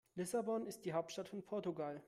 Lissabon 0.15 0.65
ist 0.65 0.83
die 0.85 0.93
Hauptstadt 0.93 1.29
von 1.29 1.43
Portugal. 1.43 1.99